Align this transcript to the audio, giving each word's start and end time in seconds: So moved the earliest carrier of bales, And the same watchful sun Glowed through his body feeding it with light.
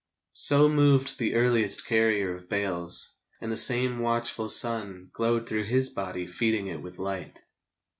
So 0.33 0.67
moved 0.67 1.19
the 1.19 1.35
earliest 1.35 1.85
carrier 1.85 2.33
of 2.33 2.49
bales, 2.49 3.07
And 3.39 3.51
the 3.51 3.55
same 3.55 3.99
watchful 3.99 4.49
sun 4.49 5.11
Glowed 5.13 5.47
through 5.47 5.65
his 5.65 5.89
body 5.91 6.25
feeding 6.25 6.65
it 6.65 6.81
with 6.81 6.97
light. 6.97 7.43